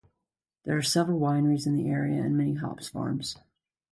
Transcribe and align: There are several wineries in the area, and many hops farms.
There 0.63 0.75
are 0.75 0.81
several 0.81 1.19
wineries 1.19 1.67
in 1.67 1.75
the 1.75 1.87
area, 1.87 2.23
and 2.23 2.35
many 2.35 2.55
hops 2.55 2.89
farms. 2.89 3.37